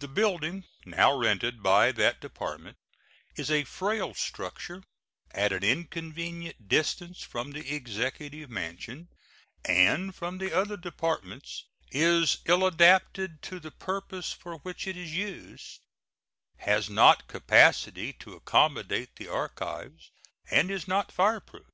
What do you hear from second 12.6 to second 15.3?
adapted to the purpose for which it is